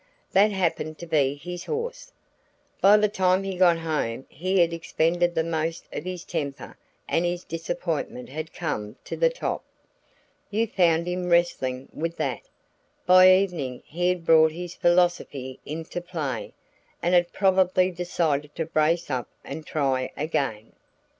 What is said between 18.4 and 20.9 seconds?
to brace up and try again.